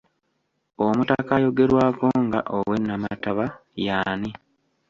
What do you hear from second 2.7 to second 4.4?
Nnamataba y'ani?